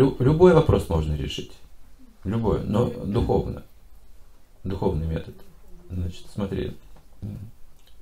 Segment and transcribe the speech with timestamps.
[0.00, 1.52] лю, любой вопрос можно решить.
[2.24, 3.62] Любой, но духовно.
[4.64, 5.34] Духовный метод.
[5.90, 6.76] Значит, смотри,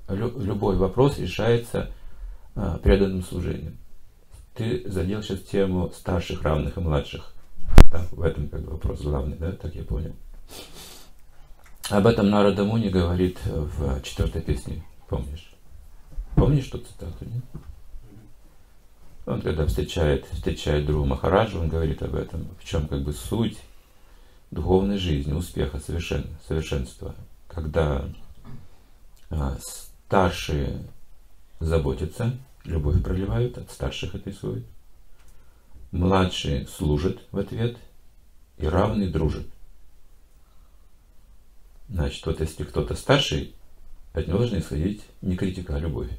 [0.07, 1.91] лю, любой вопрос решается
[2.55, 3.77] а, преданным служением.
[4.55, 7.33] Ты задел сейчас тему старших, равных и младших.
[7.91, 10.13] Там, в этом как бы вопрос главный, да, так я понял.
[11.89, 15.53] Об этом Нарада Муни говорит в четвертой песне, помнишь?
[16.35, 17.43] Помнишь ту цитату, нет?
[19.29, 23.59] Он когда встречает, встречает Дру Махараджа, он говорит об этом, в чем как бы суть
[24.49, 27.13] духовной жизни, успеха, совершен, совершенства.
[27.47, 28.09] Когда
[29.29, 30.83] а, старшие
[31.59, 34.65] заботятся, любовь проливают, от старших исходит.
[35.91, 37.77] Младшие служат в ответ,
[38.57, 39.45] и равные дружат.
[41.87, 43.53] Значит, вот если кто-то старший,
[44.13, 46.09] от него должна исходить не критика, а любовь.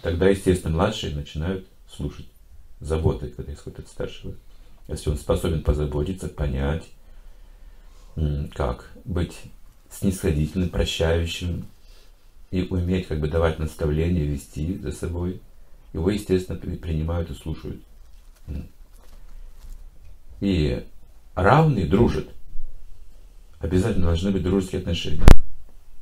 [0.00, 2.26] Тогда, естественно, младшие начинают слушать,
[2.80, 4.34] заботой, когда исходит от старшего.
[4.88, 6.84] Если он способен позаботиться, понять,
[8.54, 9.36] как быть
[9.90, 11.66] снисходительным, прощающим
[12.50, 15.40] и уметь как бы давать наставления, вести за собой,
[15.92, 17.82] его, естественно, принимают и слушают.
[20.40, 20.84] И
[21.34, 22.28] равные дружат.
[23.60, 25.24] Обязательно должны быть дружеские отношения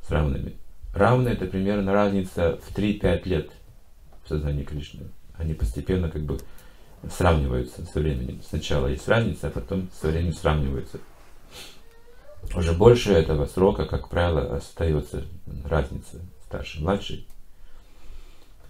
[0.05, 0.55] с равными.
[0.93, 3.51] Равные это примерно разница в 3-5 лет
[4.23, 5.07] в сознании Кришны.
[5.37, 6.39] Они постепенно как бы
[7.09, 8.41] сравниваются со временем.
[8.47, 10.99] Сначала есть разница, а потом со временем сравниваются.
[12.55, 15.25] Уже больше этого срока, как правило, остается
[15.65, 17.27] разница старший, младший.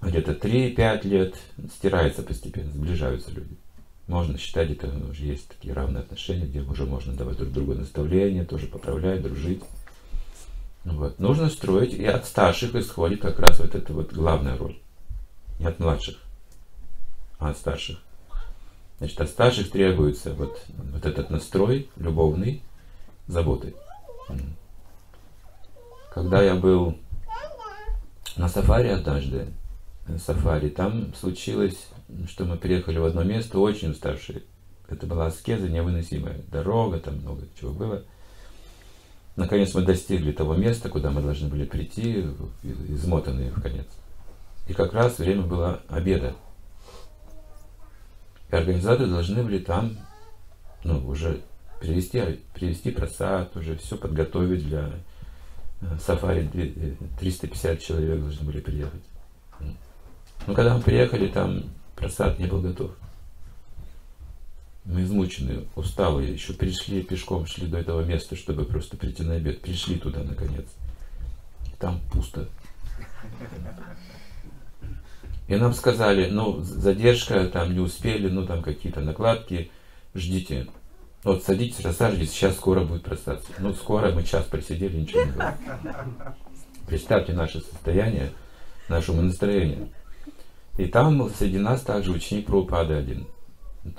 [0.01, 1.35] Где-то 3-5 лет
[1.75, 3.55] стирается постепенно, сближаются люди.
[4.07, 8.45] Можно считать, это уже есть такие равные отношения, где уже можно давать друг другу наставления,
[8.45, 9.61] тоже поправлять, дружить.
[10.83, 11.19] Вот.
[11.19, 14.77] Нужно строить, и от старших исходит как раз вот эта вот главная роль.
[15.61, 16.17] Не от младших,
[17.37, 17.99] а от старших.
[18.97, 22.63] Значит, от старших требуется вот, вот этот настрой любовный,
[23.27, 23.75] заботы.
[26.11, 26.97] Когда я был
[28.37, 29.49] на сафари однажды,
[30.07, 31.77] на сафари, там случилось,
[32.27, 34.41] что мы приехали в одно место очень уставшие.
[34.87, 36.41] Это была аскеза невыносимая.
[36.51, 38.03] Дорога, там много чего было.
[39.35, 42.25] Наконец мы достигли того места, куда мы должны были прийти,
[42.63, 43.85] измотанные в конец.
[44.71, 46.33] И как раз время было обеда.
[48.49, 49.97] И организаторы должны были там
[50.85, 51.41] ну, уже
[51.81, 54.93] привести, привести просад, уже все подготовить для
[55.81, 56.47] э, сафари.
[57.19, 59.01] 350 э, человек должны были приехать.
[60.47, 61.65] Но когда мы приехали, там
[61.97, 62.91] просад не был готов.
[64.85, 69.59] Мы измученные, усталые, еще пришли пешком, шли до этого места, чтобы просто прийти на обед.
[69.61, 70.67] Пришли туда, наконец.
[71.65, 72.47] И там пусто.
[75.51, 79.69] И нам сказали, ну, задержка, там не успели, ну, там какие-то накладки,
[80.15, 80.67] ждите.
[81.25, 83.51] Вот садитесь, рассаживайтесь, сейчас скоро будет просаться.
[83.59, 85.53] Ну, скоро мы час просидели, ничего не было.
[86.87, 88.31] Представьте наше состояние,
[88.87, 89.89] наше настроение.
[90.77, 93.27] И там среди нас также ученик Прабхупады один.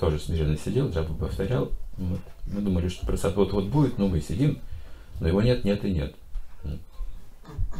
[0.01, 1.71] Тоже смиренно сидел, джабу повторял.
[1.99, 2.21] Вот.
[2.47, 4.59] Мы думали, что просад вот-вот будет, но мы сидим,
[5.21, 6.15] но его нет, нет и нет.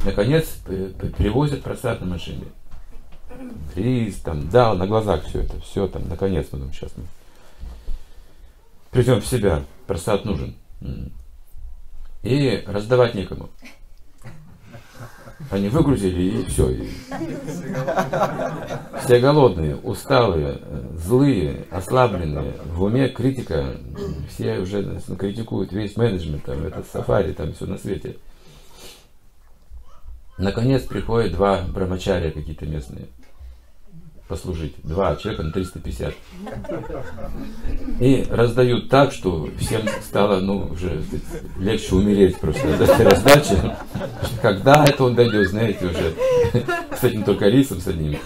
[0.05, 2.49] Наконец привозят просад на машине.
[3.75, 7.05] Рис, там, да, на глазах все это, все там, наконец мы думаем, сейчас мы
[8.91, 10.55] придем в себя, просад нужен.
[12.23, 13.49] И раздавать некому.
[15.51, 16.71] Они выгрузили и все.
[16.71, 16.89] И...
[19.05, 20.61] Все голодные, усталые,
[20.97, 23.75] злые, ослабленные, в уме критика,
[24.31, 28.17] все уже критикуют весь менеджмент, там, этот сафари, там все на свете.
[30.39, 33.09] Наконец приходят два брамачария какие-то местные
[34.33, 34.75] послужить.
[34.83, 36.15] Два человека на 350.
[38.01, 41.03] И раздают так, что всем стало, ну, уже
[41.59, 43.77] легче умереть просто от этой раздачи.
[44.41, 46.15] Когда это он дойдет, знаете, уже
[46.99, 48.19] с этим только рисом с одним.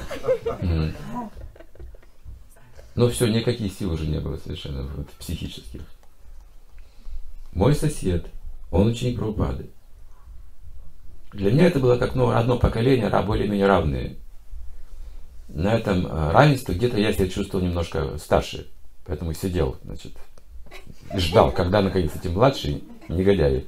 [2.95, 5.81] Но все, никаких сил уже не было совершенно вот, психических.
[7.53, 8.27] Мой сосед,
[8.71, 9.71] он ученик Прабхупады.
[11.37, 14.17] Для меня это было как ну, одно поколение, более-менее равные
[15.49, 18.67] на этом э, равенстве где-то я себя чувствовал немножко старше.
[19.05, 20.13] Поэтому сидел, значит,
[21.15, 23.67] и ждал, когда наконец эти младшие негодяи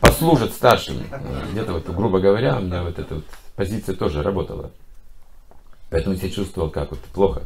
[0.00, 1.02] послужат старшим.
[1.50, 3.24] Где-то вот, грубо говоря, у меня вот эта вот
[3.56, 4.70] позиция тоже работала.
[5.90, 7.42] Поэтому я себя чувствовал как вот плохо.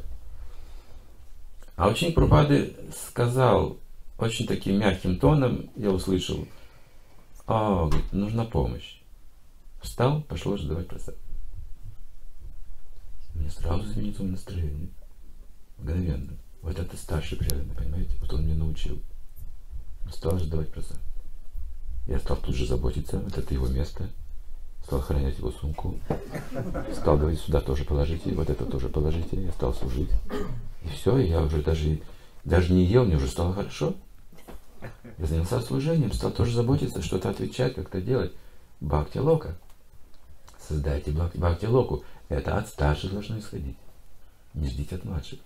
[1.76, 2.76] А ученик Прабхады
[3.08, 3.78] сказал
[4.18, 6.46] очень таким мягким тоном, я услышал,
[7.46, 9.00] а, говорит, нужна помощь.
[9.82, 11.14] Встал, пошел раздавать просад.
[13.34, 14.88] Мне сразу изменится настроение.
[15.78, 16.32] Мгновенно.
[16.62, 18.16] Вот это старший преданный, понимаете?
[18.20, 18.98] Вот он меня научил.
[20.10, 20.94] Стал же давать проза.
[22.06, 24.08] Я стал тут же заботиться, вот это его место.
[24.84, 25.98] Стал охранять его сумку.
[26.94, 29.42] Стал говорить, сюда тоже положите, вот это тоже положите.
[29.42, 30.10] Я стал служить.
[30.84, 32.00] И все, я уже даже,
[32.44, 33.94] даже не ел, мне уже стало хорошо.
[35.18, 38.32] Я занялся служением, стал тоже заботиться, что-то отвечать, как-то делать.
[38.80, 39.56] Бхакти Лока.
[40.60, 42.04] Создайте Бхакти Локу.
[42.28, 43.76] Это от старших должно исходить.
[44.54, 45.38] Не ждите от младших.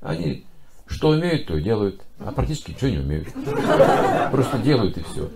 [0.00, 0.44] Они
[0.86, 3.28] что умеют, то и делают, а практически ничего не умеют.
[4.30, 5.30] Просто делают и все.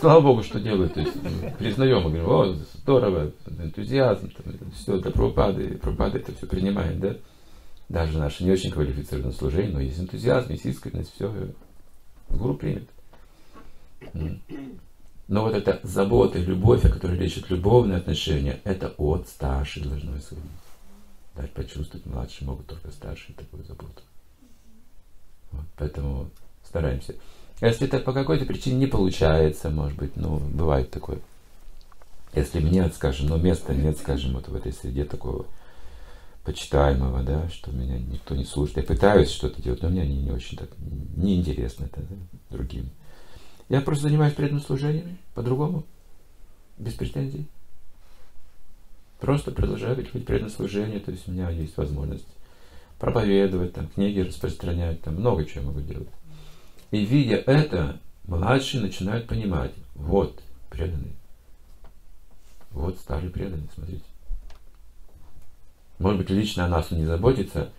[0.00, 0.94] Слава Богу, что делают.
[0.94, 1.12] То есть,
[1.58, 7.16] признаем и говорим, о, здорово, энтузиазм, там, все это пропады, пропады это все принимает, да?
[7.92, 11.52] Даже наше не очень квалифицированное служение, но есть энтузиазм, есть искренность, все,
[12.30, 12.88] гуру примет.
[15.28, 20.16] Но вот эта забота и любовь, о которой речь любовные отношения, это от старших должно
[20.16, 20.42] исходить.
[21.36, 24.00] Дать почувствовать, младшие могут только старшие такую заботу.
[25.50, 26.30] Вот, поэтому
[26.66, 27.14] стараемся.
[27.60, 31.18] Если это по какой-то причине не получается, может быть, ну, бывает такое.
[32.32, 35.44] Если мне, скажем, ну, места нет, скажем, вот в этой среде такого
[36.44, 38.78] почитаемого, да, что меня никто не слушает.
[38.78, 40.70] Я пытаюсь что-то делать, но мне они не очень так
[41.16, 42.16] неинтересно это да,
[42.50, 42.90] другим.
[43.68, 45.84] Я просто занимаюсь преданным служениями, по-другому,
[46.78, 47.46] без претензий.
[49.20, 52.26] Просто продолжаю быть преданным служению, то есть у меня есть возможность
[52.98, 56.08] проповедовать, там, книги распространять, там, много чего могу делать.
[56.90, 61.14] И видя это, младшие начинают понимать, вот преданный,
[62.72, 64.04] вот старый преданный, смотрите.
[65.98, 67.70] Может быть, лично о нас он не заботится,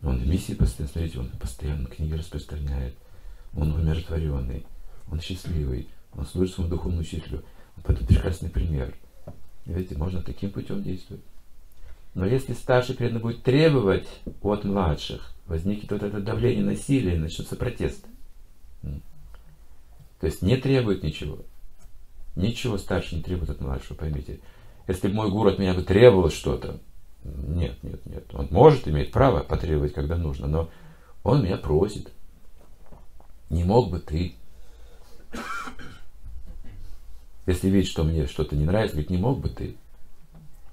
[0.00, 2.94] но он в миссии постоянно, смотрите, он постоянно книги распространяет,
[3.54, 4.66] он умиротворенный,
[5.10, 7.44] он счастливый, он служит своему духовному учителю.
[7.84, 8.94] Это прекрасный пример.
[9.64, 11.22] Видите, можно таким путем действовать.
[12.14, 14.06] Но если старший преданный будет требовать
[14.42, 18.04] от младших, возникнет вот это давление насилия, начнется протест.
[18.82, 21.38] То есть не требует ничего.
[22.36, 24.40] Ничего старший не требует от младшего, поймите.
[24.88, 26.80] Если бы мой гуру от меня бы требовал что-то,
[27.24, 28.34] нет, нет, нет.
[28.34, 30.70] Он может иметь право потребовать, когда нужно, но
[31.22, 32.12] он меня просит.
[33.50, 34.34] Не мог бы ты
[37.46, 39.76] если видит, что мне что-то не нравится, говорит, не мог бы ты.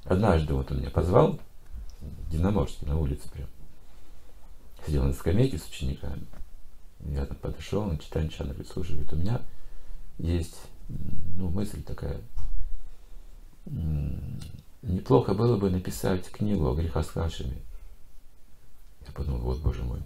[0.06, 1.40] Однажды вот он меня позвал,
[2.00, 3.48] в Динаморске, на улице прям.
[4.86, 6.25] Сидел на скамейке с учениками.
[7.02, 9.42] Я там подошел, на читание чана, говорит, слушай, говорит, у меня
[10.19, 10.56] есть
[10.88, 12.22] ну, мысль такая.
[14.81, 17.62] Неплохо было бы написать книгу о хашами.
[19.06, 20.00] Я подумал, вот, боже мой.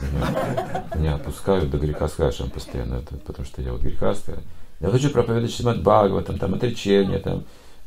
[0.00, 4.38] Меня, меня опускают до греха с хашем постоянно, потому что я вот грехастая.
[4.80, 7.44] Я хочу проповедовать Шримад Бхагаватам, там, отречение, там,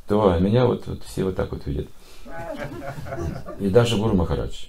[0.08, 1.88] то, а меня вот, вот все вот так вот видят.
[3.60, 4.66] И даже Гуру Махарадж.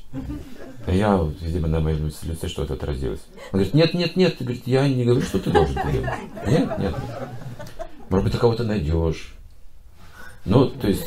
[0.87, 3.21] А я, видимо, на моем лице что-то отразилось.
[3.53, 6.11] Он говорит, нет, нет, нет, говорит, я не говорю, что ты должен делать.
[6.47, 6.95] Нет, нет.
[8.09, 9.35] Может быть, ты кого-то найдешь.
[10.45, 11.07] Ну, то есть,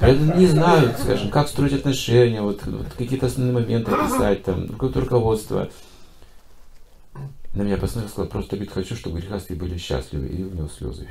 [0.00, 5.68] не знают, скажем, как строить отношения, вот, вот какие-то основные моменты описать, там, какое-то руководство
[7.56, 10.28] на меня посмотрел, сказал, просто говорит, хочу, чтобы грехастые были счастливы.
[10.28, 11.08] И у него слезы.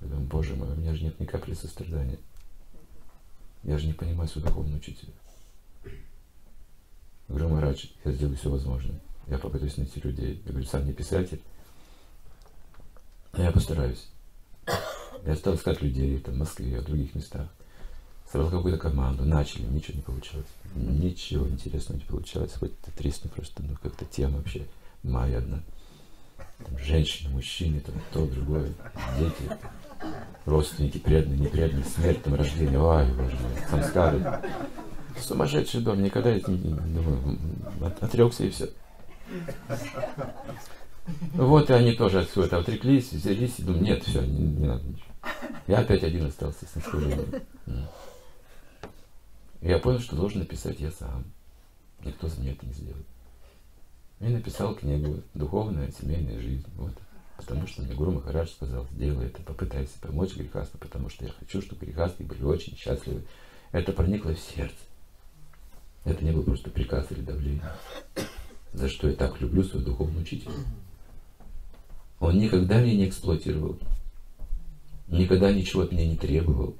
[0.00, 2.18] Я думаю, боже мой, у меня же нет ни капли сострадания.
[3.64, 5.12] Я же не понимаю своего духовного учителя.
[7.28, 8.98] Говорю, Марадж, я сделаю все возможное.
[9.26, 10.42] Я попытаюсь найти людей.
[10.44, 11.42] Я говорю, сам не писатель.
[13.32, 14.08] Но я постараюсь.
[15.26, 17.48] Я стал искать людей там, в Москве, в других местах
[18.34, 20.46] собрал какую-то команду, начали, ничего не получалось.
[20.74, 22.52] Ничего интересного не получалось.
[22.54, 24.66] Хоть это тресну просто, ну как-то тема вообще
[25.04, 25.60] моя одна.
[26.36, 28.72] Там женщины, мужчины, там то, другое,
[29.18, 29.56] дети,
[30.46, 34.40] родственники, преданные, непреданные, смерть, там рождение, ой, боже мой, самскары.
[35.20, 37.38] Сумасшедший дом, никогда не, не, думаю,
[37.82, 38.68] от, отрекся и все.
[41.34, 44.66] Вот и они тоже от всего этого отреклись, взялись и думают, нет, все, не, не
[44.66, 45.13] надо ничего.
[45.66, 47.42] Я опять один остался с наслаждением.
[49.60, 51.24] И я понял, что должен написать я сам.
[52.04, 53.06] Никто за меня это не сделает.
[54.20, 56.66] И написал книгу «Духовная семейная жизнь».
[56.76, 56.92] Вот.
[57.36, 61.60] Потому что мне Гуру Махарадж сказал, сделай это, попытайся помочь грехастам, потому что я хочу,
[61.62, 63.22] чтобы грехастые были очень счастливы.
[63.72, 64.76] Это проникло в сердце.
[66.04, 67.72] Это не был просто приказ или давление.
[68.72, 70.52] За что я так люблю своего духовного учителя.
[72.20, 73.78] Он никогда меня не эксплуатировал.
[75.08, 76.76] Никогда ничего от меня не требовал.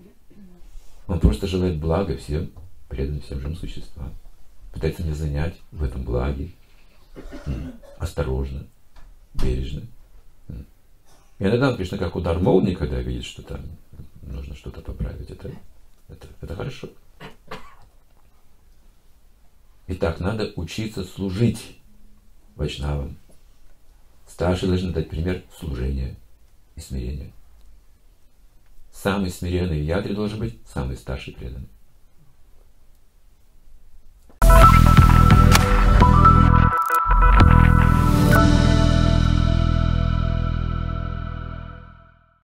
[1.06, 2.50] Он просто желает блага всем
[2.88, 4.14] предан всем живым существам.
[4.72, 6.50] Пытается меня занять в этом благе.
[7.98, 8.66] Осторожно,
[9.34, 9.82] бережно.
[11.38, 13.60] И иногда он, конечно, как удар молнии, когда видит, что там
[14.22, 15.30] нужно что-то поправить.
[15.30, 15.50] Это,
[16.08, 16.88] это, это хорошо.
[19.86, 21.78] Итак, надо учиться служить
[22.56, 23.16] вайшнавам.
[24.26, 26.16] Старшие должны дать пример служения
[26.76, 27.32] и смирения.
[28.94, 31.68] Самый смиренный в ядре должен быть самый старший преданный.